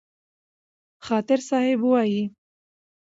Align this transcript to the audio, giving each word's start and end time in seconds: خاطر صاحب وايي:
خاطر 1.05 1.39
صاحب 1.49 1.79
وايي: 1.91 2.23